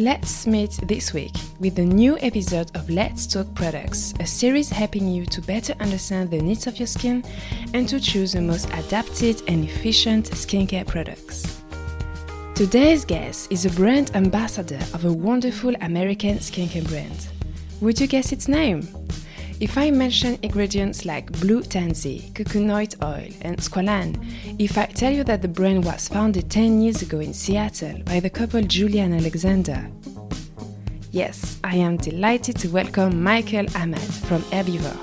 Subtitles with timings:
[0.00, 5.06] Let's meet this week with a new episode of Let's Talk Products, a series helping
[5.06, 7.22] you to better understand the needs of your skin
[7.74, 11.60] and to choose the most adapted and efficient skincare products.
[12.54, 17.28] Today's guest is a brand ambassador of a wonderful American skincare brand.
[17.82, 18.88] Would you guess its name?
[19.60, 24.16] If I mention ingredients like blue tansy, coconut oil, and squalane,
[24.58, 28.20] if I tell you that the brand was founded 10 years ago in Seattle by
[28.20, 29.90] the couple Julia and Alexander,
[31.10, 34.96] yes, I am delighted to welcome Michael Ahmed from Herbivore.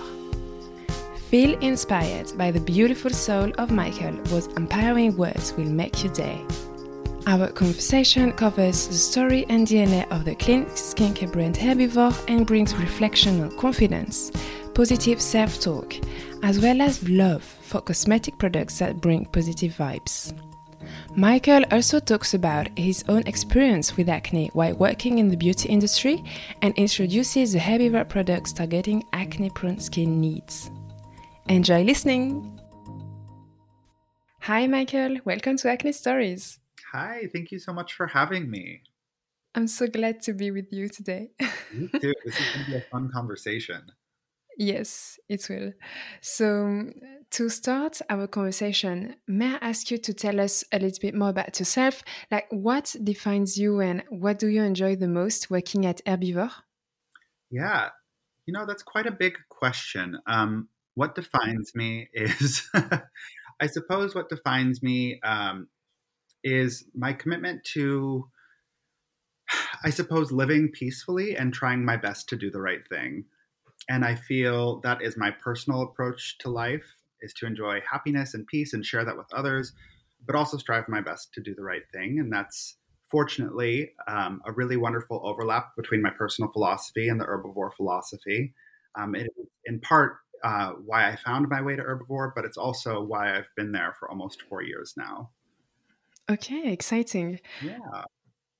[1.30, 6.44] Feel inspired by the beautiful soul of Michael, whose empowering words will make your day.
[7.28, 12.73] Our conversation covers the story and DNA of the clean skincare brand Herbivore and brings
[12.75, 14.31] reflection on confidence,
[14.73, 15.94] positive self talk,
[16.42, 20.31] as well as love for cosmetic products that bring positive vibes.
[21.17, 26.23] Michael also talks about his own experience with acne while working in the beauty industry
[26.62, 30.72] and introduces the Herbivore products targeting acne prone skin needs.
[31.50, 32.58] Enjoy listening!
[34.44, 35.17] Hi, Michael.
[35.25, 36.59] Welcome to Acne Stories.
[36.98, 38.81] Hi, thank you so much for having me.
[39.53, 41.30] I'm so glad to be with you today.
[41.72, 42.12] me too.
[42.26, 43.84] This is going to be a fun conversation.
[44.58, 45.73] Yes, it will.
[46.22, 46.86] So,
[47.30, 51.30] to start our conversation, may I ask you to tell us a little bit more
[51.30, 52.02] about yourself?
[52.31, 56.50] Like, what defines you and what do you enjoy the most working at Herbivore?
[57.52, 57.90] Yeah,
[58.48, 60.18] you know, that's quite a big question.
[60.25, 65.68] Um, what defines me is, I suppose, what defines me um,
[66.47, 68.30] is my commitment to,
[69.84, 73.25] I suppose, living peacefully and trying my best to do the right thing.
[73.90, 76.85] And I feel that is my personal approach to life
[77.22, 79.74] is to enjoy happiness and peace and share that with others,
[80.25, 82.19] but also strive my best to do the right thing.
[82.19, 82.78] And that's
[83.09, 88.53] fortunately um, a really wonderful overlap between my personal philosophy and the herbivore philosophy.
[88.96, 89.16] Um,
[89.66, 93.50] in part uh, why I found my way to herbivore, but it's also why I've
[93.56, 95.31] been there for almost four years now.
[96.30, 97.40] Okay, exciting.
[97.62, 97.78] Yeah.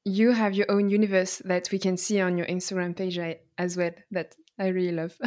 [0.06, 3.20] You have your own universe that we can see on your Instagram page
[3.58, 5.18] as well, that I really love.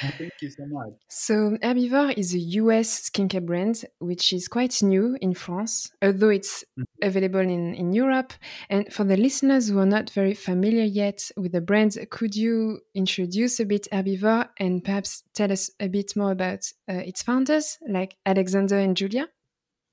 [0.00, 0.92] Thank you so much.
[1.08, 6.64] So, Herbivore is a US skincare brand which is quite new in France, although it's
[6.78, 7.08] mm-hmm.
[7.08, 8.32] available in, in Europe.
[8.70, 12.80] And for the listeners who are not very familiar yet with the brand, could you
[12.94, 17.78] introduce a bit Herbivore and perhaps tell us a bit more about uh, its founders,
[17.88, 19.28] like Alexander and Julia?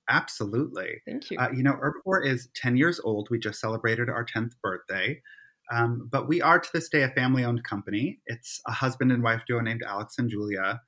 [0.10, 1.02] Absolutely.
[1.06, 1.38] Thank you.
[1.38, 3.30] Uh, you know, Herbivore is 10 years old.
[3.30, 5.22] We just celebrated our 10th birthday.
[5.72, 8.20] Um, but we are to this day a family owned company.
[8.26, 10.82] It's a husband and wife duo named Alex and Julia.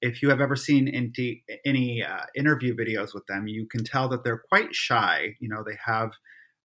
[0.00, 4.08] If you have ever seen any, any uh, interview videos with them, you can tell
[4.08, 5.36] that they're quite shy.
[5.38, 6.12] You know, they have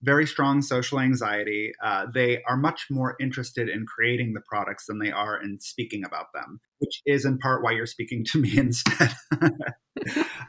[0.03, 1.71] very strong social anxiety.
[1.83, 6.03] Uh, they are much more interested in creating the products than they are in speaking
[6.05, 9.15] about them, which is in part why you're speaking to me instead.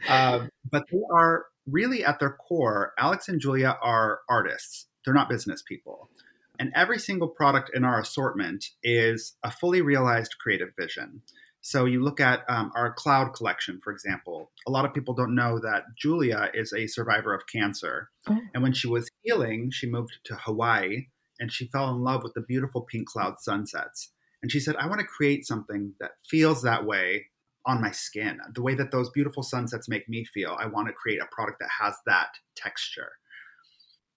[0.09, 4.87] uh, but they are really at their core, Alex and Julia are artists.
[5.05, 6.11] They're not business people.
[6.59, 11.23] And every single product in our assortment is a fully realized creative vision.
[11.61, 14.51] So you look at um, our cloud collection, for example.
[14.67, 18.11] A lot of people don't know that Julia is a survivor of cancer.
[18.29, 18.39] Oh.
[18.55, 21.07] And when she was healing, she moved to Hawaii
[21.41, 24.11] and she fell in love with the beautiful pink cloud sunsets.
[24.43, 27.27] And she said, I want to create something that feels that way
[27.67, 28.41] on my skin.
[28.55, 31.59] The way that those beautiful sunsets make me feel, I want to create a product
[31.61, 33.11] that has that texture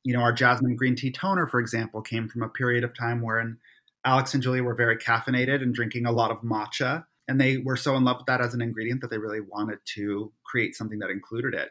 [0.03, 3.22] you know, our jasmine green tea toner, for example, came from a period of time
[3.22, 3.57] wherein
[4.06, 7.06] Alex and Julia were very caffeinated and drinking a lot of matcha.
[7.27, 9.79] And they were so in love with that as an ingredient that they really wanted
[9.95, 11.69] to create something that included it.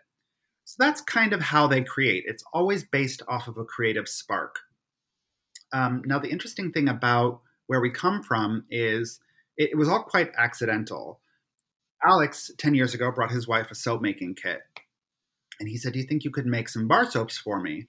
[0.64, 2.24] So that's kind of how they create.
[2.26, 4.56] It's always based off of a creative spark.
[5.72, 9.20] Um, now, the interesting thing about where we come from is
[9.56, 11.20] it, it was all quite accidental.
[12.04, 14.60] Alex, 10 years ago, brought his wife a soap making kit.
[15.58, 17.86] And he said, Do you think you could make some bar soaps for me?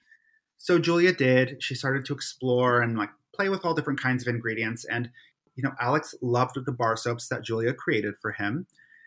[0.58, 1.62] So Julia did.
[1.62, 4.84] She started to explore and like play with all different kinds of ingredients.
[4.84, 5.10] And,
[5.56, 8.66] you know, Alex loved the bar soaps that Julia created for him.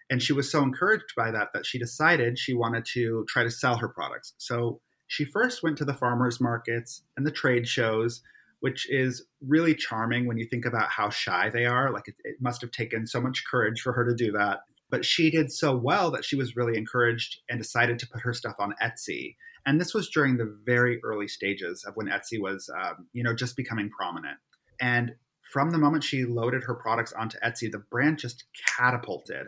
[0.09, 3.49] And she was so encouraged by that that she decided she wanted to try to
[3.49, 4.33] sell her products.
[4.37, 8.21] So she first went to the farmers markets and the trade shows,
[8.59, 11.91] which is really charming when you think about how shy they are.
[11.91, 14.59] Like it, it must have taken so much courage for her to do that.
[14.91, 18.33] But she did so well that she was really encouraged and decided to put her
[18.33, 19.35] stuff on Etsy.
[19.65, 23.33] And this was during the very early stages of when Etsy was, um, you know,
[23.33, 24.37] just becoming prominent.
[24.79, 25.15] And
[25.51, 28.45] from the moment she loaded her products onto Etsy, the brand just
[28.77, 29.47] catapulted.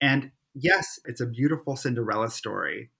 [0.00, 2.90] And yes, it's a beautiful Cinderella story,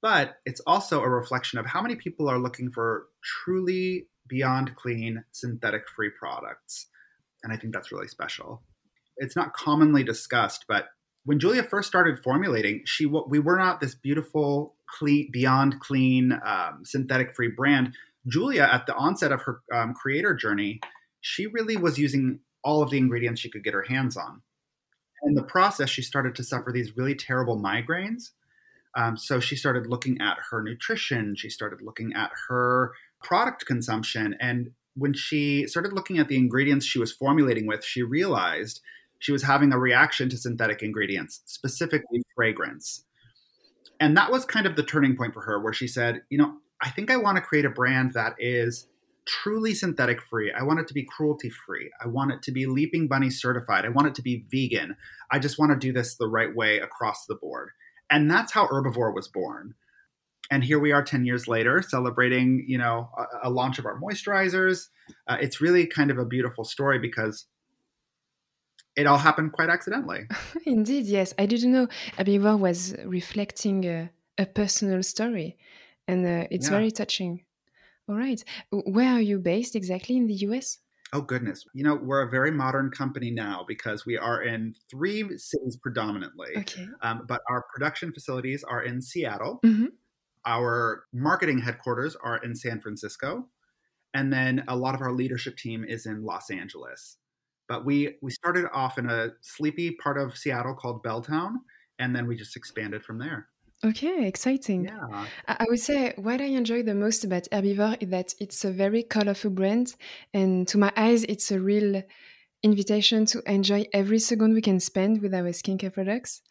[0.00, 5.24] but it's also a reflection of how many people are looking for truly beyond clean,
[5.32, 6.86] synthetic free products.
[7.42, 8.62] And I think that's really special.
[9.16, 10.86] It's not commonly discussed, but
[11.24, 16.80] when Julia first started formulating, she we were not this beautiful, clean, beyond clean, um,
[16.84, 17.94] synthetic free brand.
[18.26, 20.80] Julia, at the onset of her um, creator journey,
[21.22, 24.42] she really was using all of the ingredients she could get her hands on.
[25.24, 28.32] In the process, she started to suffer these really terrible migraines
[28.94, 31.34] um, so she started looking at her nutrition.
[31.36, 32.92] She started looking at her
[33.22, 34.36] product consumption.
[34.40, 38.80] And when she started looking at the ingredients she was formulating with, she realized
[39.18, 43.04] she was having a reaction to synthetic ingredients, specifically fragrance.
[44.00, 46.56] And that was kind of the turning point for her, where she said, you know,
[46.82, 48.88] I think I want to create a brand that is
[49.26, 50.52] truly synthetic free.
[50.52, 51.90] I want it to be cruelty free.
[52.02, 53.84] I want it to be Leaping Bunny certified.
[53.84, 54.96] I want it to be vegan.
[55.30, 57.70] I just want to do this the right way across the board.
[58.10, 59.74] And that's how Herbivore was born.
[60.50, 63.98] And here we are 10 years later celebrating, you know, a, a launch of our
[63.98, 64.88] moisturizers.
[65.26, 67.46] Uh, it's really kind of a beautiful story because
[68.96, 70.26] it all happened quite accidentally.
[70.66, 71.32] Indeed, yes.
[71.38, 71.86] I didn't know
[72.18, 75.56] Herbivore was reflecting a, a personal story,
[76.06, 76.76] and uh, it's yeah.
[76.76, 77.44] very touching.
[78.08, 78.42] All right.
[78.70, 80.78] Where are you based exactly in the US?
[81.14, 81.64] Oh, goodness.
[81.74, 86.48] You know, we're a very modern company now because we are in three cities predominantly.
[86.56, 86.86] Okay.
[87.02, 89.60] Um, but our production facilities are in Seattle.
[89.64, 89.86] Mm-hmm.
[90.46, 93.48] Our marketing headquarters are in San Francisco.
[94.14, 97.18] And then a lot of our leadership team is in Los Angeles.
[97.68, 101.56] But we, we started off in a sleepy part of Seattle called Belltown,
[101.98, 103.48] and then we just expanded from there.
[103.84, 104.84] Okay, exciting.
[104.84, 105.26] Yeah.
[105.48, 109.02] I would say what I enjoy the most about Herbivore is that it's a very
[109.02, 109.96] colorful brand,
[110.32, 112.02] and to my eyes, it's a real
[112.62, 116.42] invitation to enjoy every second we can spend with our skincare products.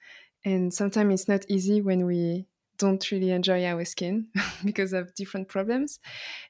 [0.44, 2.48] And sometimes it's not easy when we
[2.78, 4.28] don't really enjoy our skin
[4.66, 6.00] because of different problems.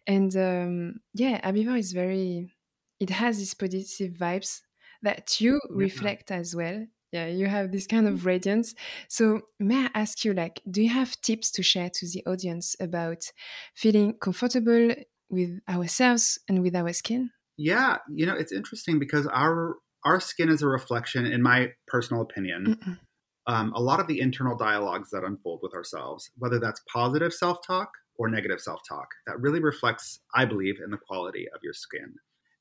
[0.07, 2.54] And um, yeah, Herbivore is very,
[3.00, 4.62] it has these positive vibes
[5.04, 5.75] that you yeah.
[5.78, 8.73] reflect as well yeah you have this kind of radiance.
[9.07, 12.75] So may i ask you like do you have tips to share to the audience
[12.79, 13.31] about
[13.75, 14.93] feeling comfortable
[15.29, 17.31] with ourselves and with our skin?
[17.57, 22.21] Yeah you know it's interesting because our our skin is a reflection in my personal
[22.23, 22.99] opinion
[23.47, 27.89] um, a lot of the internal dialogues that unfold with ourselves whether that's positive self-talk
[28.17, 32.15] or negative self-talk that really reflects i believe in the quality of your skin.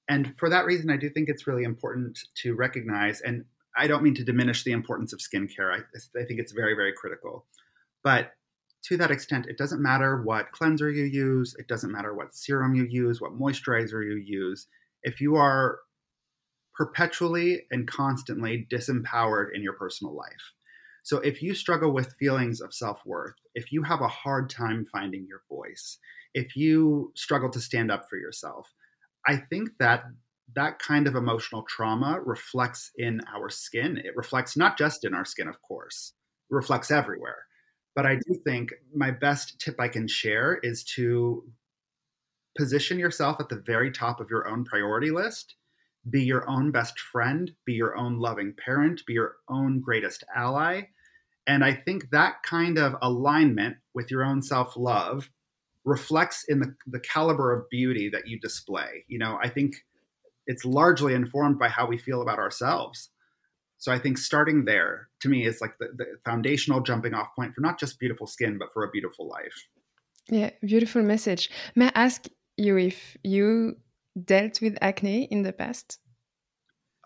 [0.09, 3.45] And for that reason i do think it's really important to recognize and
[3.77, 5.73] I don't mean to diminish the importance of skincare.
[5.73, 5.79] I,
[6.19, 7.47] I think it's very, very critical.
[8.03, 8.33] But
[8.85, 12.75] to that extent, it doesn't matter what cleanser you use, it doesn't matter what serum
[12.75, 14.67] you use, what moisturizer you use.
[15.03, 15.81] If you are
[16.75, 20.55] perpetually and constantly disempowered in your personal life.
[21.03, 24.87] So, if you struggle with feelings of self worth, if you have a hard time
[24.91, 25.99] finding your voice,
[26.35, 28.73] if you struggle to stand up for yourself,
[29.27, 30.05] I think that
[30.55, 33.99] that kind of emotional trauma reflects in our skin.
[33.99, 36.13] It reflects not just in our skin, of course,
[36.51, 37.47] it reflects everywhere.
[37.95, 41.45] But I do think my best tip I can share is to
[42.57, 45.55] position yourself at the very top of your own priority list.
[46.09, 50.83] Be your own best friend, be your own loving parent, be your own greatest ally.
[51.47, 55.31] And I think that kind of alignment with your own self love
[55.85, 59.05] reflects in the, the caliber of beauty that you display.
[59.09, 59.75] You know, I think
[60.51, 63.11] it's largely informed by how we feel about ourselves.
[63.79, 67.55] So I think starting there to me is like the, the foundational jumping off point
[67.55, 69.69] for not just beautiful skin, but for a beautiful life.
[70.29, 71.51] Yeah, beautiful message.
[71.77, 72.27] May I ask
[72.57, 73.77] you if you
[74.25, 75.99] dealt with acne in the past?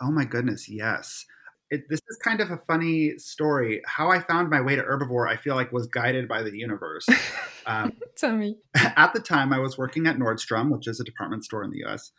[0.01, 1.27] Oh my goodness, yes.
[1.71, 3.83] It, this is kind of a funny story.
[3.87, 7.07] How I found my way to herbivore, I feel like, was guided by the universe.
[7.67, 8.59] Um, Tell me.
[8.75, 11.83] At the time, I was working at Nordstrom, which is a department store in the
[11.87, 12.13] US,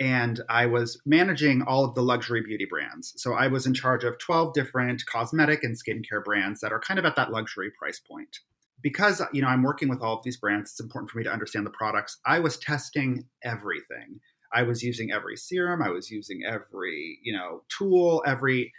[0.00, 3.14] and I was managing all of the luxury beauty brands.
[3.16, 6.98] So I was in charge of 12 different cosmetic and skincare brands that are kind
[6.98, 8.38] of at that luxury price point.
[8.82, 11.32] Because you know I'm working with all of these brands, it's important for me to
[11.32, 12.18] understand the products.
[12.26, 14.20] I was testing everything.
[14.52, 18.72] I was using every serum, I was using every, you know, tool, every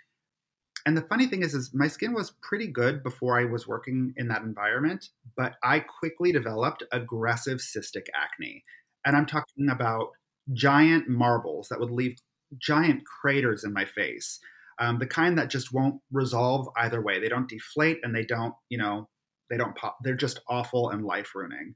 [0.85, 4.13] and the funny thing is is my skin was pretty good before I was working
[4.17, 8.63] in that environment, but I quickly developed aggressive cystic acne.
[9.03, 10.09] And I'm talking about
[10.53, 12.17] giant marbles that would leave
[12.57, 14.39] giant craters in my face.
[14.79, 17.19] um, the kind that just won't resolve either way.
[17.19, 19.09] They don't deflate and they don't, you know,
[19.49, 19.97] they don't pop.
[20.03, 21.75] They're just awful and life ruining.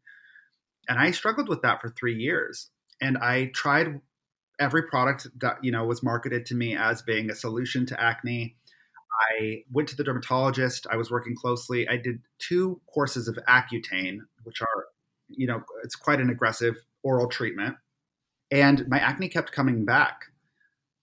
[0.87, 2.69] And I struggled with that for three years.
[3.01, 4.01] And I tried
[4.59, 8.55] every product that, you know, was marketed to me as being a solution to acne.
[9.31, 10.87] I went to the dermatologist.
[10.91, 11.87] I was working closely.
[11.87, 14.85] I did two courses of Accutane, which are,
[15.29, 17.75] you know, it's quite an aggressive oral treatment.
[18.51, 20.25] And my acne kept coming back.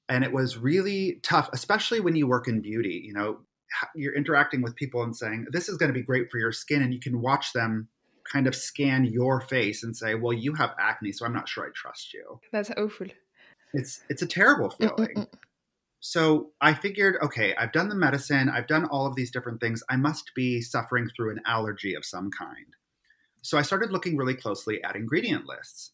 [0.09, 3.03] And it was really tough, especially when you work in beauty.
[3.05, 3.39] You know,
[3.95, 6.83] you're interacting with people and saying, this is going to be great for your skin.
[6.83, 7.89] And you can watch them
[8.33, 11.65] kind of scan your face and say, well, you have acne, so I'm not sure
[11.65, 12.41] I trust you.
[12.53, 13.07] That's awful.
[13.73, 15.15] It's, it's a terrible mm, mm, feeling.
[15.17, 15.39] Mm-mm-mm.
[16.01, 19.83] So I figured, okay, I've done the medicine, I've done all of these different things.
[19.89, 22.77] I must be suffering through an allergy of some kind.
[23.43, 25.93] So I started looking really closely at ingredient lists.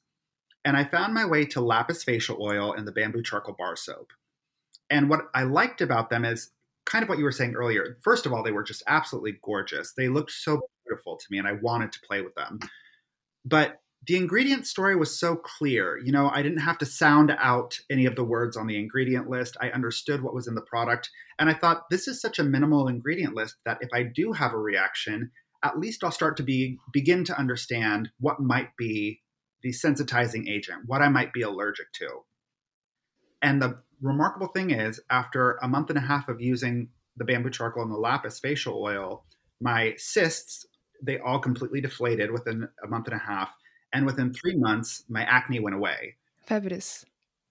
[0.64, 4.12] And I found my way to lapis facial oil and the bamboo charcoal bar soap.
[4.90, 6.50] And what I liked about them is
[6.85, 7.99] kind of what you were saying earlier.
[8.02, 9.92] First of all, they were just absolutely gorgeous.
[9.92, 12.61] They looked so beautiful to me, and I wanted to play with them.
[13.45, 15.97] But the ingredient story was so clear.
[15.99, 19.28] You know, I didn't have to sound out any of the words on the ingredient
[19.31, 19.57] list.
[19.61, 21.11] I understood what was in the product.
[21.38, 24.52] And I thought, this is such a minimal ingredient list that if I do have
[24.52, 25.31] a reaction,
[25.62, 29.22] at least I'll start to be begin to understand what might be
[29.62, 32.25] the sensitizing agent, what I might be allergic to.
[33.40, 37.50] And the remarkable thing is, after a month and a half of using the bamboo
[37.50, 39.25] charcoal and the lapis facial oil,
[39.61, 40.66] my cysts,
[41.02, 43.52] they all completely deflated within a month and a half.
[43.92, 46.16] And within three months, my acne went away.
[46.47, 47.04] Fabulous.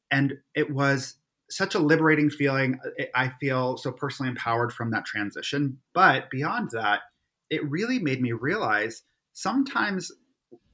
[0.09, 1.15] And it was
[1.49, 2.79] such a liberating feeling.
[3.13, 5.77] I feel so personally empowered from that transition.
[5.93, 7.01] But beyond that,
[7.49, 9.03] it really made me realize
[9.33, 10.11] sometimes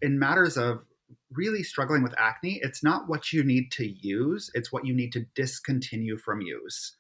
[0.02, 0.84] in matters of
[1.32, 5.12] really struggling with acne, it's not what you need to use, it's what you need
[5.14, 6.96] to discontinue from use.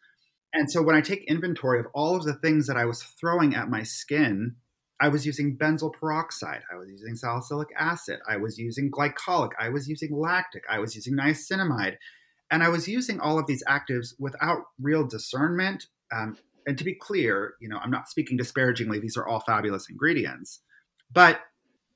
[0.54, 3.54] And so when I take inventory of all of the things that I was throwing
[3.54, 4.56] at my skin,
[5.00, 9.70] I was using benzoyl peroxide, I was using salicylic acid, I was using glycolic, I
[9.70, 11.98] was using lactic, I was using niacinamide.
[12.50, 15.88] And I was using all of these actives without real discernment.
[16.12, 19.90] Um, and to be clear, you know, I'm not speaking disparagingly, these are all fabulous
[19.90, 20.62] ingredients.
[21.12, 21.42] But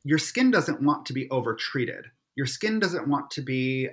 [0.04, 2.06] your skin doesn't want to be overtreated.
[2.36, 3.90] Your skin doesn't want to be,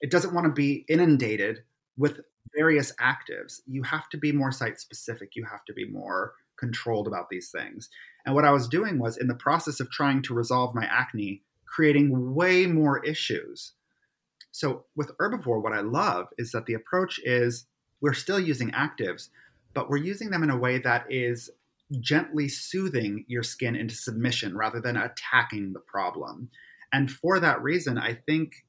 [0.00, 1.62] it doesn't want to be inundated
[1.96, 2.20] with
[2.56, 3.60] various actives.
[3.66, 5.30] You have to be more site specific.
[5.34, 7.88] You have to be more controlled about these things.
[8.24, 11.42] And what I was doing was, in the process of trying to resolve my acne,
[11.66, 13.72] creating way more issues.
[14.52, 17.66] So with herbivore, what I love is that the approach is
[18.00, 19.28] we're still using actives,
[19.74, 21.50] but we're using them in a way that is
[22.00, 26.50] gently soothing your skin into submission rather than attacking the problem.
[26.92, 28.64] And for that reason, I think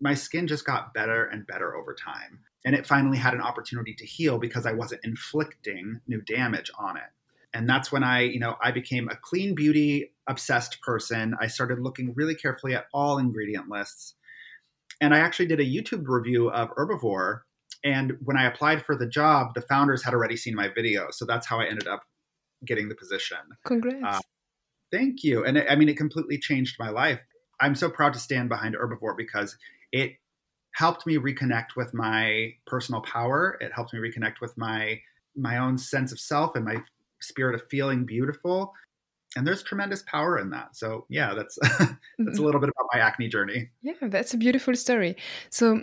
[0.00, 2.40] my skin just got better and better over time.
[2.64, 6.96] And it finally had an opportunity to heal because I wasn't inflicting new damage on
[6.96, 7.04] it.
[7.52, 11.34] And that's when I, you know, I became a clean beauty obsessed person.
[11.40, 14.14] I started looking really carefully at all ingredient lists.
[15.00, 17.40] And I actually did a YouTube review of Herbivore.
[17.82, 21.08] And when I applied for the job, the founders had already seen my video.
[21.10, 22.02] So that's how I ended up
[22.64, 23.38] getting the position.
[23.64, 24.18] Congrats.
[24.18, 24.20] Uh,
[24.92, 25.44] thank you.
[25.44, 27.20] And it, I mean, it completely changed my life.
[27.60, 29.56] I'm so proud to stand behind Herbivore because
[29.92, 30.12] it
[30.72, 33.58] helped me reconnect with my personal power.
[33.60, 35.00] It helped me reconnect with my
[35.36, 36.76] my own sense of self and my
[37.20, 38.72] spirit of feeling beautiful.
[39.36, 40.76] And there's tremendous power in that.
[40.76, 42.42] So yeah, that's that's a mm-hmm.
[42.42, 43.70] little bit about my acne journey.
[43.82, 45.16] Yeah, that's a beautiful story.
[45.50, 45.82] So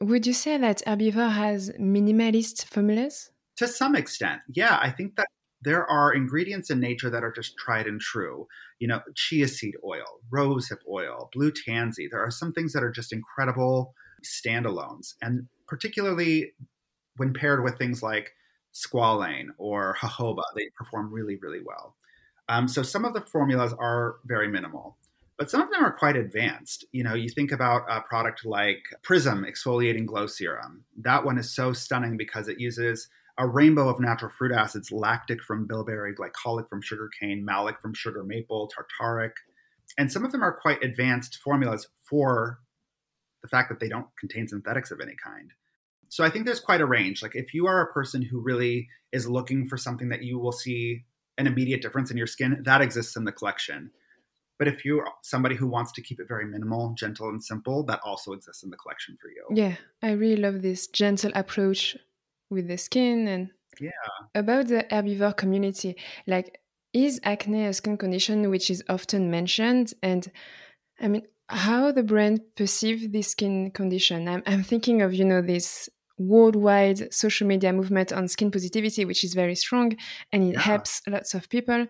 [0.00, 3.30] would you say that Herbivore has minimalist formulas?
[3.58, 4.78] To some extent, yeah.
[4.80, 5.28] I think that
[5.62, 8.46] there are ingredients in nature that are just tried and true.
[8.78, 12.08] You know, chia seed oil, rosehip oil, blue tansy.
[12.08, 15.14] There are some things that are just incredible standalones.
[15.20, 16.52] And particularly
[17.16, 18.32] when paired with things like
[18.72, 21.96] squalane or jojoba, they perform really, really well.
[22.48, 24.96] Um, so some of the formulas are very minimal,
[25.38, 26.84] but some of them are quite advanced.
[26.92, 30.84] You know, you think about a product like Prism Exfoliating Glow Serum.
[30.98, 33.08] That one is so stunning because it uses
[33.40, 38.22] a rainbow of natural fruit acids lactic from bilberry, glycolic from sugarcane, malic from sugar
[38.22, 39.32] maple, tartaric.
[39.96, 42.58] And some of them are quite advanced formulas for
[43.40, 45.52] the fact that they don't contain synthetics of any kind.
[46.10, 47.22] So I think there's quite a range.
[47.22, 50.52] Like if you are a person who really is looking for something that you will
[50.52, 51.04] see
[51.38, 53.90] an immediate difference in your skin, that exists in the collection.
[54.58, 58.00] But if you're somebody who wants to keep it very minimal, gentle, and simple, that
[58.04, 59.46] also exists in the collection for you.
[59.54, 61.96] Yeah, I really love this gentle approach
[62.50, 63.90] with the skin and yeah
[64.34, 66.60] about the herbivore community like
[66.92, 70.30] is acne a skin condition which is often mentioned and
[71.00, 75.40] i mean how the brand perceive this skin condition i'm, I'm thinking of you know
[75.40, 75.88] this
[76.20, 79.96] worldwide social media movement on skin positivity, which is very strong
[80.30, 80.60] and it yeah.
[80.60, 81.86] helps lots of people.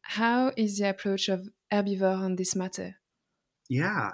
[0.00, 2.96] How is the approach of Herbivore on this matter?
[3.68, 4.12] Yeah,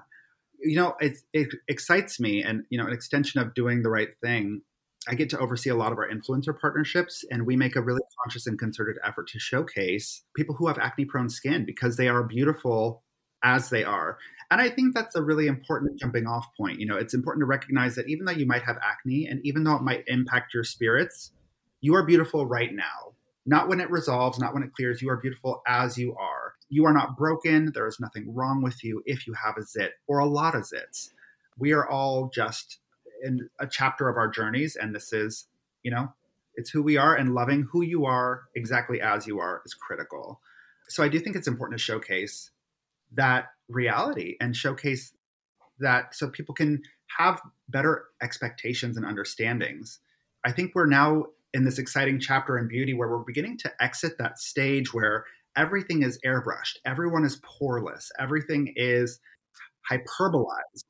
[0.58, 4.08] you know, it, it excites me, and you know, an extension of doing the right
[4.20, 4.62] thing.
[5.08, 8.00] I get to oversee a lot of our influencer partnerships, and we make a really
[8.22, 12.22] conscious and concerted effort to showcase people who have acne prone skin because they are
[12.22, 13.02] beautiful
[13.42, 14.16] as they are.
[14.50, 16.80] And I think that's a really important jumping off point.
[16.80, 19.64] You know, it's important to recognize that even though you might have acne and even
[19.64, 21.32] though it might impact your spirits,
[21.80, 23.12] you are beautiful right now.
[23.46, 25.02] Not when it resolves, not when it clears.
[25.02, 26.54] You are beautiful as you are.
[26.70, 27.72] You are not broken.
[27.74, 30.62] There is nothing wrong with you if you have a zit or a lot of
[30.62, 31.10] zits.
[31.58, 32.78] We are all just
[33.24, 35.46] in a chapter of our journeys, and this is,
[35.82, 36.12] you know,
[36.54, 40.40] it's who we are, and loving who you are exactly as you are is critical.
[40.88, 42.50] So I do think it's important to showcase
[43.12, 45.12] that reality and showcase
[45.80, 46.82] that so people can
[47.18, 49.98] have better expectations and understandings.
[50.44, 54.18] I think we're now in this exciting chapter in beauty where we're beginning to exit
[54.18, 55.24] that stage where
[55.56, 59.20] everything is airbrushed, everyone is poreless, everything is
[59.90, 60.84] hyperbolized,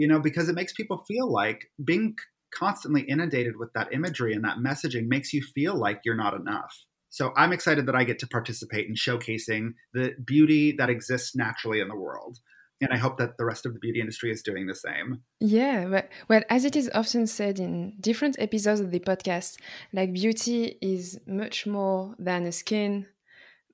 [0.00, 2.16] you know, because it makes people feel like being
[2.54, 6.74] constantly inundated with that imagery and that messaging makes you feel like you're not enough.
[7.10, 11.80] So I'm excited that I get to participate in showcasing the beauty that exists naturally
[11.80, 12.38] in the world.
[12.80, 15.20] And I hope that the rest of the beauty industry is doing the same.
[15.38, 19.58] Yeah, but well, as it is often said in different episodes of the podcast,
[19.92, 23.06] like beauty is much more than a skin,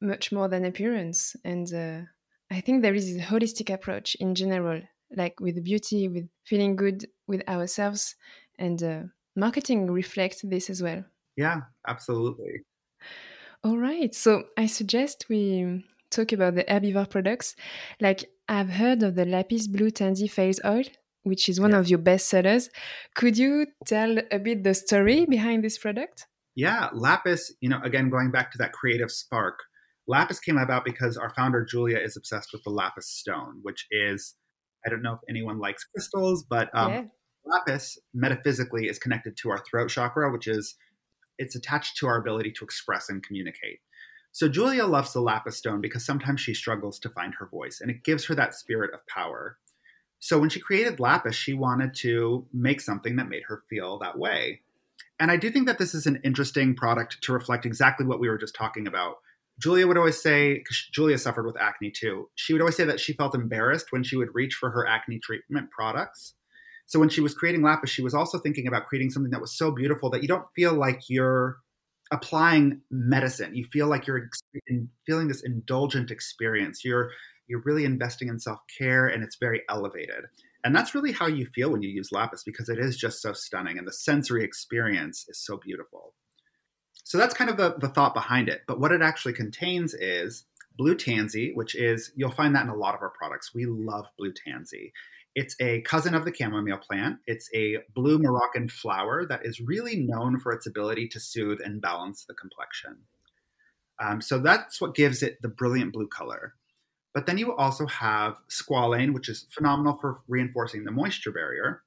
[0.01, 1.37] much more than appearance.
[1.45, 2.01] And uh,
[2.51, 4.83] I think there is a holistic approach in general,
[5.17, 8.15] like with beauty, with feeling good with ourselves,
[8.59, 9.03] and uh,
[9.35, 11.05] marketing reflects this as well.
[11.37, 12.63] Yeah, absolutely.
[13.65, 14.15] All right.
[14.15, 17.57] So I suggest we talk about the herbivore products.
[18.01, 20.85] Like I've heard of the Lapis Blue Tansy Face Oil,
[21.25, 21.79] which is one yeah.
[21.79, 22.71] of your best sellers.
[23.15, 26.27] Could you tell a bit the story behind this product?
[26.55, 29.59] Yeah, Lapis, you know, again, going back to that creative spark,
[30.07, 34.35] Lapis came about because our founder, Julia, is obsessed with the Lapis stone, which is,
[34.87, 37.03] I don't know if anyone likes crystals, but um, yeah.
[37.45, 40.77] Lapis metaphysically is connected to our throat chakra, which is
[41.39, 43.81] it's attached to our ability to express and communicate.
[44.33, 47.91] So Julia loves the lapis stone because sometimes she struggles to find her voice and
[47.91, 49.59] it gives her that spirit of power.
[50.19, 54.19] So when she created lapis, she wanted to make something that made her feel that
[54.19, 54.61] way.
[55.19, 58.29] And I do think that this is an interesting product to reflect exactly what we
[58.29, 59.17] were just talking about.
[59.61, 63.01] Julia would always say, because Julia suffered with acne too, she would always say that
[63.01, 66.35] she felt embarrassed when she would reach for her acne treatment products
[66.87, 69.59] so when she was creating Lapis, she was also thinking about creating something that was
[69.59, 71.59] so beautiful that you don't feel like you're
[72.13, 73.57] applying medicine.
[73.57, 74.31] You feel like you're
[75.05, 76.85] feeling this indulgent experience.
[76.85, 77.11] You're
[77.49, 80.25] you're really investing in self care, and it's very elevated.
[80.65, 83.33] And that's really how you feel when you use Lapis because it is just so
[83.33, 86.15] stunning, and the sensory experience is so beautiful.
[87.07, 88.63] So that's kind of the, the thought behind it.
[88.67, 90.45] But what it actually contains is
[90.77, 93.55] blue tansy, which is you'll find that in a lot of our products.
[93.55, 94.93] We love blue tansy.
[95.37, 97.19] It's a cousin of the chamomile plant.
[97.29, 101.81] It's a blue Moroccan flower that is really known for its ability to soothe and
[101.81, 102.97] balance the complexion.
[104.01, 106.55] Um, so that's what gives it the brilliant blue color.
[107.15, 111.85] But then you also have squalane, which is phenomenal for reinforcing the moisture barrier.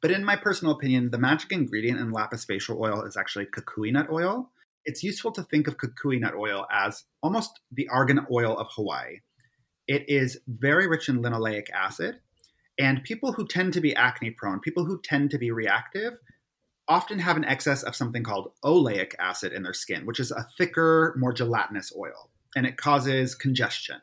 [0.00, 3.92] But in my personal opinion, the magic ingredient in lapis facial oil is actually kukui
[3.92, 4.50] nut oil.
[4.84, 9.20] It's useful to think of kukui nut oil as almost the argan oil of Hawaii.
[9.86, 12.20] It is very rich in linoleic acid,
[12.78, 16.14] and people who tend to be acne prone, people who tend to be reactive,
[16.88, 20.46] often have an excess of something called oleic acid in their skin, which is a
[20.56, 24.00] thicker, more gelatinous oil, and it causes congestion.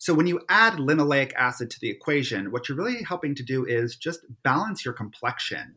[0.00, 3.66] So when you add linoleic acid to the equation, what you're really helping to do
[3.66, 5.74] is just balance your complexion.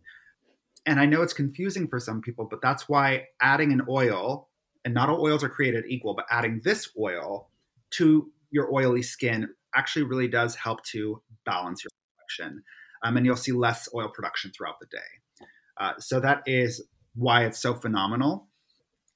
[0.85, 4.47] And I know it's confusing for some people, but that's why adding an oil,
[4.85, 7.49] and not all oils are created equal, but adding this oil
[7.91, 12.63] to your oily skin actually really does help to balance your production,
[13.03, 15.45] um, and you'll see less oil production throughout the day.
[15.77, 16.81] Uh, so that is
[17.15, 18.47] why it's so phenomenal.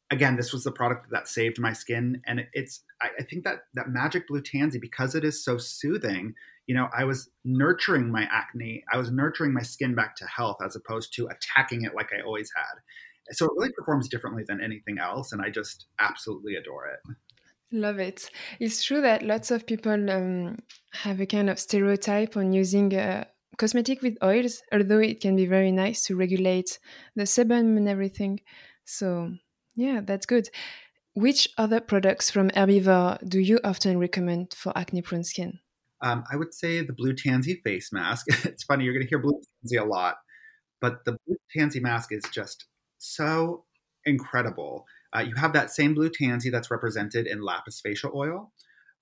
[0.10, 3.63] Again, this was the product that saved my skin, and it's I, I think that
[3.74, 6.34] that magic blue tansy because it is so soothing.
[6.65, 10.58] You know, I was nurturing my acne, I was nurturing my skin back to health
[10.63, 13.34] as opposed to attacking it like I always had.
[13.34, 17.00] So it really performs differently than anything else, and I just absolutely adore it.
[17.72, 18.30] Love it.
[18.62, 20.58] It's true that lots of people um,
[20.93, 23.26] have a kind of stereotype on using uh,
[23.58, 26.80] cosmetic with oils, although it can be very nice to regulate
[27.15, 28.39] the sebum and everything.
[28.86, 29.34] So,
[29.78, 30.50] yeah, that's good.
[31.13, 35.60] Which other products from Herbivore do you often recommend for acne prone skin?
[36.02, 38.26] Um, I would say the Blue Tansy face mask.
[38.46, 40.18] it's funny, you're going to hear Blue Tansy a lot.
[40.80, 42.66] but the blue tansy mask is just
[42.98, 43.66] so
[44.06, 44.86] incredible.
[45.16, 48.52] Uh, you have that same blue tansy that's represented in lapis facial oil,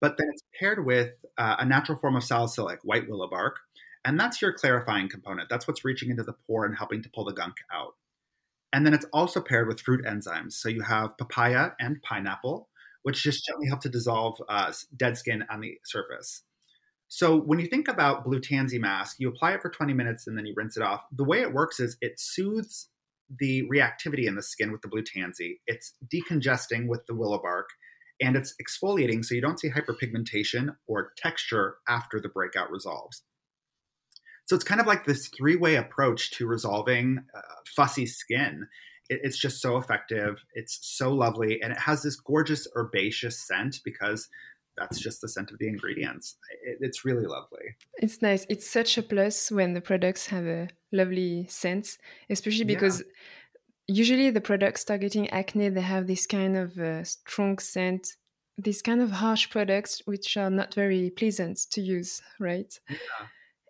[0.01, 3.59] but then it's paired with uh, a natural form of salicylic, white willow bark,
[4.05, 5.49] and that's your clarifying component.
[5.49, 7.95] That's what's reaching into the pore and helping to pull the gunk out.
[8.75, 10.51] And then it's also paired with fruit enzymes.
[10.51, 12.67] So you have papaya and pineapple,
[13.03, 16.43] which just gently help to dissolve uh, dead skin on the surface.
[17.07, 20.37] So when you think about blue tansy mask, you apply it for 20 minutes and
[20.37, 21.05] then you rinse it off.
[21.09, 22.89] The way it works is it soothes
[23.39, 25.61] the reactivity in the skin with the blue tansy.
[25.67, 27.69] It's decongesting with the willow bark,
[28.21, 33.23] and it's exfoliating so you don't see hyperpigmentation or texture after the breakout resolves.
[34.45, 37.41] So it's kind of like this three way approach to resolving uh,
[37.75, 38.67] fussy skin.
[39.09, 40.43] It, it's just so effective.
[40.53, 41.61] It's so lovely.
[41.61, 44.29] And it has this gorgeous herbaceous scent because
[44.77, 46.37] that's just the scent of the ingredients.
[46.63, 47.75] It, it's really lovely.
[47.95, 48.45] It's nice.
[48.49, 51.97] It's such a plus when the products have a lovely scent,
[52.29, 52.99] especially because.
[52.99, 53.05] Yeah.
[53.87, 58.15] Usually, the products targeting acne they have this kind of uh, strong scent
[58.57, 62.79] these kind of harsh products which are not very pleasant to use, right?
[62.89, 62.97] Yeah.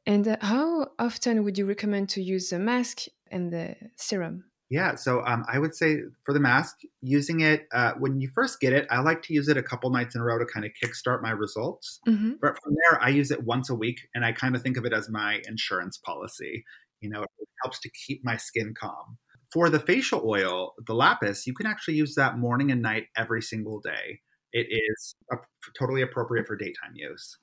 [0.06, 4.46] And uh, how often would you recommend to use the mask and the serum?
[4.70, 8.60] Yeah, so um, I would say for the mask, using it uh, when you first
[8.60, 10.66] get it, I like to use it a couple nights in a row to kind
[10.66, 12.00] of kickstart my results.
[12.08, 12.34] Mm-hmm.
[12.42, 14.86] But from there, I use it once a week, and I kind of think of
[14.86, 16.66] it as my insurance policy.
[17.00, 19.18] You know, it helps to keep my skin calm.
[19.54, 23.44] For the facial oil, the lapis, you can actually use that morning and night every
[23.44, 24.22] single day.
[24.52, 25.36] It is a,
[25.78, 27.38] totally appropriate for daytime use.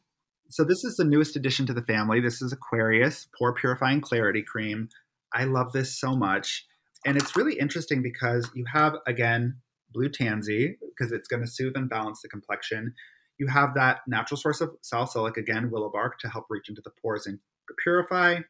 [0.53, 2.21] So this is the newest addition to the family.
[2.21, 4.91] This is Aquarius Pore Purifying Clarity Cream.
[5.33, 6.67] I love this so much.
[7.07, 9.63] And it's really interesting because you have, again,
[9.95, 12.93] blue tansy, because it's going to soothe and balance the complexion.
[13.39, 16.93] You have that natural source of salicylic, again, willow bark, to help reach into the
[17.01, 17.39] pores and
[17.83, 18.41] purify.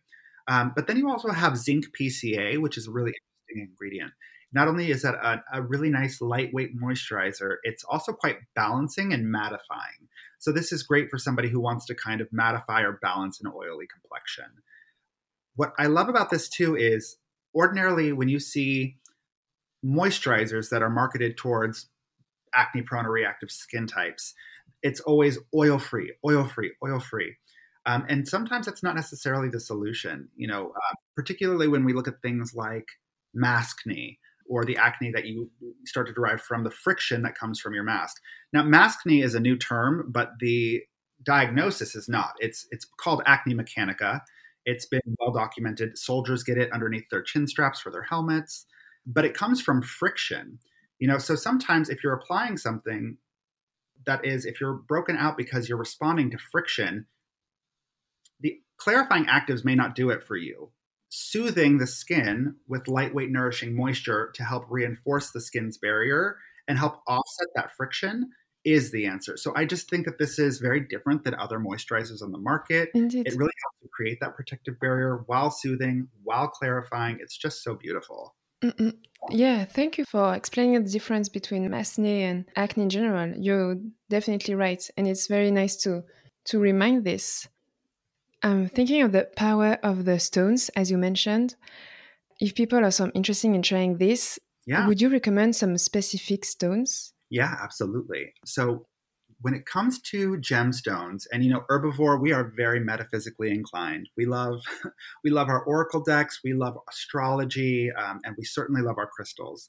[0.49, 4.11] Um, but then you also have zinc PCA, which is a really interesting ingredient.
[4.53, 9.35] Not only is that a, a really nice lightweight moisturizer, it's also quite balancing and
[9.35, 10.09] mattifying.
[10.38, 13.51] So this is great for somebody who wants to kind of mattify or balance an
[13.55, 14.62] oily complexion.
[15.57, 17.17] What I love about this too is
[17.55, 18.97] ordinarily when you see
[19.85, 21.88] moisturizers that are marketed towards
[22.55, 24.35] acne prone or reactive skin types,
[24.83, 27.37] it's always oil free, oil free, oil free.
[27.85, 32.07] Um, and sometimes that's not necessarily the solution, you know, uh, particularly when we look
[32.07, 32.87] at things like
[33.37, 35.50] maskne or the acne that you
[35.85, 38.16] start to derive from the friction that comes from your mask.
[38.52, 40.83] Now, maskne is a new term, but the
[41.24, 42.33] diagnosis is not.
[42.40, 44.20] It's it's called acne mechanica.
[44.64, 45.98] It's been well documented.
[45.98, 48.66] Soldiers get it underneath their chin straps for their helmets,
[49.07, 50.59] but it comes from friction.
[50.98, 53.16] You know, so sometimes if you're applying something
[54.07, 57.07] that is if you're broken out because you're responding to friction,
[58.40, 60.70] the clarifying actives may not do it for you
[61.14, 67.03] soothing the skin with lightweight, nourishing moisture to help reinforce the skin's barrier and help
[67.07, 68.31] offset that friction
[68.64, 69.37] is the answer.
[69.37, 72.88] So I just think that this is very different than other moisturizers on the market.
[72.94, 73.27] Indeed.
[73.27, 77.18] It really helps to create that protective barrier while soothing, while clarifying.
[77.20, 78.35] It's just so beautiful.
[78.64, 78.96] Mm-mm.
[79.29, 83.35] Yeah, thank you for explaining the difference between acne and acne in general.
[83.37, 83.77] You're
[84.09, 86.05] definitely right, and it's very nice to
[86.46, 87.48] to remind this.
[88.42, 91.55] I'm thinking of the power of the stones, as you mentioned.
[92.40, 94.87] If people are some interested in trying this, yeah.
[94.87, 97.12] would you recommend some specific stones?
[97.31, 98.35] Yeah, absolutely.
[98.44, 98.87] So
[99.42, 104.24] when it comes to gemstones and you know herbivore we are very metaphysically inclined we
[104.24, 104.61] love
[105.24, 109.68] we love our oracle decks we love astrology um, and we certainly love our crystals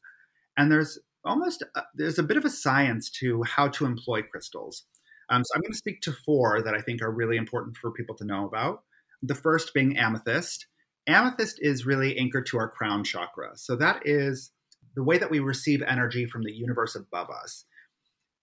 [0.58, 4.86] and there's almost a, there's a bit of a science to how to employ crystals
[5.30, 7.92] um, so I'm going to speak to four that I think are really important for
[7.92, 8.84] people to know about.
[9.22, 10.68] The first being amethyst.
[11.08, 13.52] Amethyst is really anchored to our crown chakra.
[13.56, 14.52] So that is
[14.96, 17.66] the way that we receive energy from the universe above us.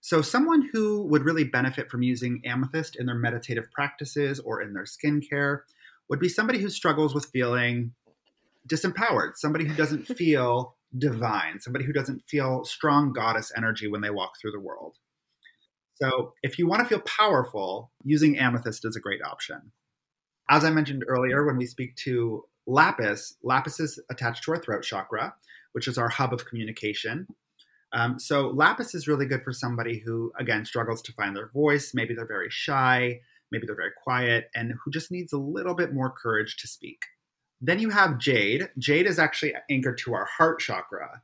[0.02, 4.72] So, someone who would really benefit from using amethyst in their meditative practices or in
[4.72, 5.60] their skincare
[6.08, 7.92] would be somebody who struggles with feeling
[8.66, 14.10] disempowered, somebody who doesn't feel divine, somebody who doesn't feel strong goddess energy when they
[14.10, 14.96] walk through the world.
[16.02, 19.72] So if you want to feel powerful, using amethyst is a great option.
[20.48, 24.82] As I mentioned earlier, when we speak to lapis, lapis is attached to our throat
[24.82, 25.34] chakra,
[25.72, 27.26] which is our hub of communication.
[27.92, 31.92] Um, so lapis is really good for somebody who, again, struggles to find their voice.
[31.92, 35.92] Maybe they're very shy, maybe they're very quiet, and who just needs a little bit
[35.92, 37.02] more courage to speak.
[37.60, 38.70] Then you have jade.
[38.78, 41.22] Jade is actually anchored to our heart chakra.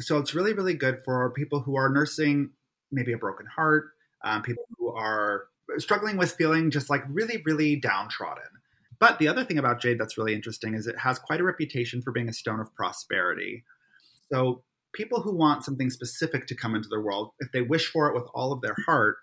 [0.00, 2.50] So it's really, really good for people who are nursing
[2.90, 3.90] maybe a broken heart,
[4.24, 5.44] um, people who are
[5.78, 8.44] struggling with feeling just like really, really downtrodden.
[8.98, 12.02] But the other thing about jade that's really interesting is it has quite a reputation
[12.02, 13.64] for being a stone of prosperity.
[14.32, 18.08] So people who want something specific to come into their world, if they wish for
[18.08, 19.16] it with all of their heart,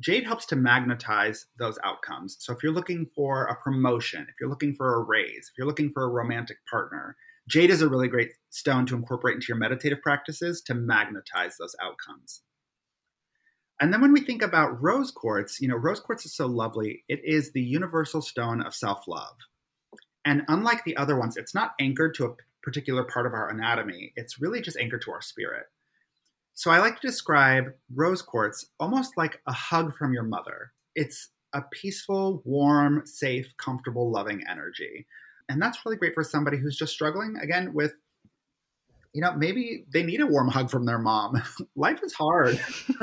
[0.00, 2.36] Jade helps to magnetize those outcomes.
[2.40, 5.66] So if you're looking for a promotion, if you're looking for a raise, if you're
[5.66, 7.16] looking for a romantic partner,
[7.48, 11.76] Jade is a really great stone to incorporate into your meditative practices to magnetize those
[11.80, 12.42] outcomes.
[13.80, 17.04] And then when we think about rose quartz, you know, rose quartz is so lovely.
[17.08, 19.36] It is the universal stone of self love.
[20.24, 24.12] And unlike the other ones, it's not anchored to a particular part of our anatomy,
[24.16, 25.66] it's really just anchored to our spirit.
[26.54, 30.72] So I like to describe rose quartz almost like a hug from your mother.
[30.94, 35.06] It's a peaceful, warm, safe, comfortable, loving energy.
[35.48, 37.92] And that's really great for somebody who's just struggling again with
[39.16, 41.42] you know, maybe they need a warm hug from their mom.
[41.74, 42.60] Life is hard.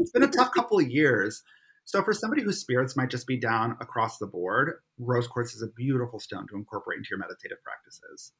[0.00, 1.40] it's been a tough couple of years.
[1.84, 5.62] So for somebody whose spirits might just be down across the board, rose quartz is
[5.62, 8.32] a beautiful stone to incorporate into your meditative practices.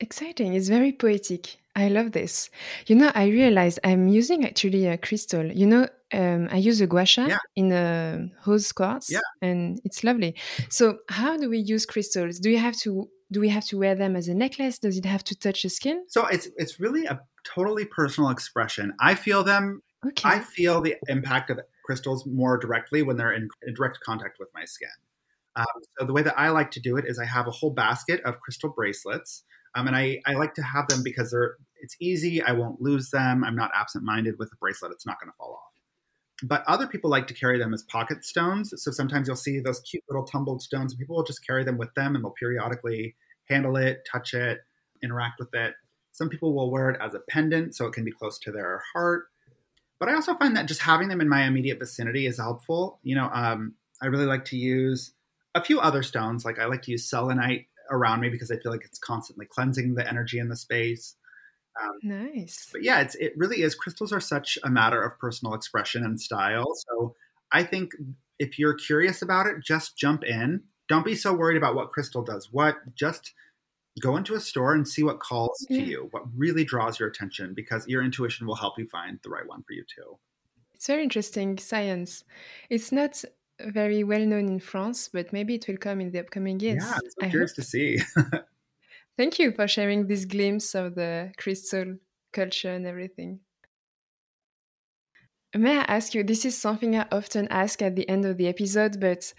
[0.00, 0.54] Exciting.
[0.54, 1.58] It's very poetic.
[1.76, 2.50] I love this.
[2.88, 5.46] You know, I realized I'm using actually a crystal.
[5.46, 7.38] You know, um, I use a gua sha yeah.
[7.56, 9.20] in a rose quartz, yeah.
[9.42, 10.34] and it's lovely.
[10.68, 12.38] So, how do we use crystals?
[12.38, 14.78] Do you have to do we have to wear them as a necklace?
[14.78, 16.04] Does it have to touch the skin?
[16.08, 18.94] So it's it's really a totally personal expression.
[19.00, 19.82] I feel them.
[20.06, 20.28] Okay.
[20.28, 24.48] I feel the impact of crystals more directly when they're in, in direct contact with
[24.54, 24.88] my skin.
[25.56, 25.64] Um,
[25.98, 28.20] so the way that I like to do it is I have a whole basket
[28.24, 32.40] of crystal bracelets um, and I, I like to have them because they're it's easy.
[32.40, 33.44] I won't lose them.
[33.44, 34.92] I'm not absent minded with a bracelet.
[34.92, 35.73] It's not going to fall off.
[36.42, 38.72] But other people like to carry them as pocket stones.
[38.76, 40.92] So sometimes you'll see those cute little tumbled stones.
[40.92, 43.14] And people will just carry them with them and they'll periodically
[43.48, 44.58] handle it, touch it,
[45.02, 45.74] interact with it.
[46.12, 48.82] Some people will wear it as a pendant so it can be close to their
[48.92, 49.26] heart.
[49.98, 52.98] But I also find that just having them in my immediate vicinity is helpful.
[53.02, 55.12] You know, um, I really like to use
[55.54, 56.44] a few other stones.
[56.44, 59.94] Like I like to use selenite around me because I feel like it's constantly cleansing
[59.94, 61.16] the energy in the space.
[61.82, 62.68] Um, nice.
[62.70, 63.74] But yeah, it's it really is.
[63.74, 66.72] Crystals are such a matter of personal expression and style.
[66.74, 67.14] So
[67.52, 67.92] I think
[68.38, 70.62] if you're curious about it, just jump in.
[70.88, 72.76] Don't be so worried about what crystal does what.
[72.94, 73.32] Just
[74.00, 75.78] go into a store and see what calls yeah.
[75.78, 79.30] to you, what really draws your attention, because your intuition will help you find the
[79.30, 80.18] right one for you too.
[80.74, 82.24] It's very interesting science.
[82.68, 83.24] It's not
[83.60, 86.84] very well known in France, but maybe it will come in the upcoming years.
[86.84, 87.56] Yeah, I'm curious hope.
[87.56, 87.98] to see.
[89.16, 91.96] Thank you for sharing this glimpse of the crystal
[92.32, 93.40] culture and everything.
[95.56, 98.48] May I ask you, this is something I often ask at the end of the
[98.48, 99.32] episode, but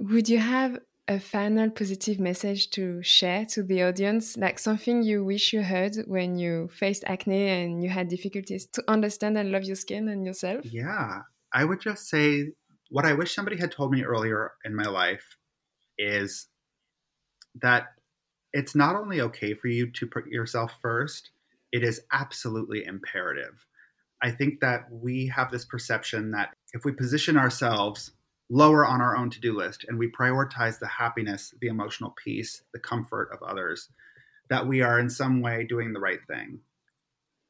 [0.00, 0.78] would you have
[1.08, 5.94] a final positive message to share to the audience, like something you wish you heard
[6.06, 10.24] when you faced acne and you had difficulties to understand and love your skin and
[10.24, 10.64] yourself?
[10.64, 11.20] Yeah,
[11.52, 12.52] I would just say
[12.90, 15.36] what I wish somebody had told me earlier in my life
[15.98, 16.48] is
[17.60, 17.88] that
[18.56, 21.28] it's not only okay for you to put yourself first,
[21.72, 23.66] it is absolutely imperative.
[24.22, 28.12] I think that we have this perception that if we position ourselves
[28.48, 32.62] lower on our own to do list and we prioritize the happiness, the emotional peace,
[32.72, 33.90] the comfort of others,
[34.48, 36.60] that we are in some way doing the right thing.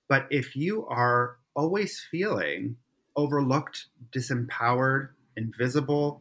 [0.09, 2.79] But if you are always feeling
[3.15, 6.21] overlooked, disempowered, invisible,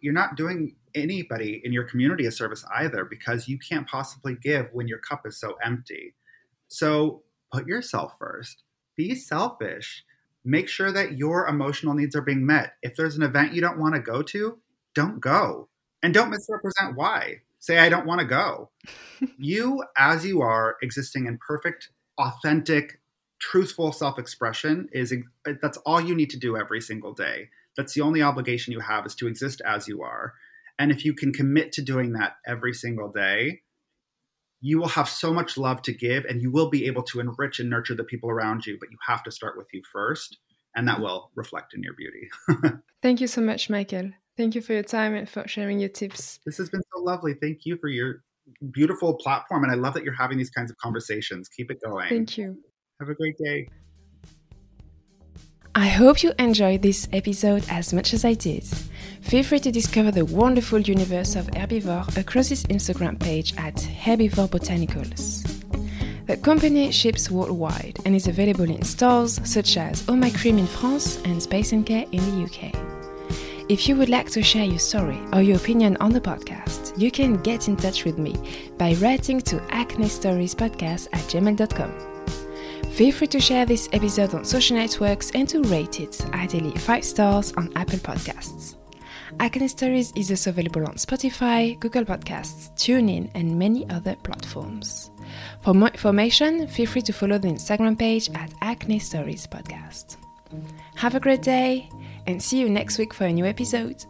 [0.00, 4.68] you're not doing anybody in your community a service either because you can't possibly give
[4.72, 6.14] when your cup is so empty.
[6.68, 8.62] So put yourself first,
[8.96, 10.04] be selfish,
[10.44, 12.74] make sure that your emotional needs are being met.
[12.82, 14.58] If there's an event you don't want to go to,
[14.94, 15.68] don't go
[16.02, 17.42] and don't misrepresent why.
[17.60, 18.70] Say, I don't want to go.
[19.38, 23.00] you, as you are, existing in perfect, authentic,
[23.40, 25.12] truthful self expression, is
[25.60, 27.48] that's all you need to do every single day.
[27.78, 30.34] That's the only obligation you have is to exist as you are.
[30.80, 33.60] And if you can commit to doing that every single day,
[34.60, 37.60] you will have so much love to give and you will be able to enrich
[37.60, 38.76] and nurture the people around you.
[38.80, 40.38] But you have to start with you first,
[40.74, 42.28] and that will reflect in your beauty.
[43.02, 44.10] Thank you so much, Michael.
[44.36, 46.40] Thank you for your time and for sharing your tips.
[46.44, 47.34] This has been so lovely.
[47.34, 48.24] Thank you for your
[48.72, 49.62] beautiful platform.
[49.62, 51.48] And I love that you're having these kinds of conversations.
[51.48, 52.08] Keep it going.
[52.08, 52.58] Thank you.
[53.00, 53.68] Have a great day.
[55.98, 58.64] I hope you enjoyed this episode as much as I did.
[59.20, 64.48] Feel free to discover the wonderful universe of herbivore across his Instagram page at Herbivore
[64.48, 65.42] Botanicals.
[66.28, 70.68] The company ships worldwide and is available in stores such as Oh My Cream in
[70.68, 72.72] France and Space NK in the UK.
[73.68, 77.10] If you would like to share your story or your opinion on the podcast, you
[77.10, 78.36] can get in touch with me
[78.78, 82.17] by writing to acne stories podcast at gmail.com.
[82.98, 87.04] Feel free to share this episode on social networks and to rate it, ideally 5
[87.04, 88.74] stars on Apple Podcasts.
[89.38, 95.12] Acne Stories is also available on Spotify, Google Podcasts, TuneIn, and many other platforms.
[95.60, 100.16] For more information, feel free to follow the Instagram page at Acne Stories Podcast.
[100.96, 101.88] Have a great day
[102.26, 104.04] and see you next week for a new episode.